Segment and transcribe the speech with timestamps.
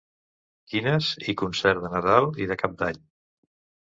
[0.71, 2.99] Quines i concert de Nadal i de Cap d'Any.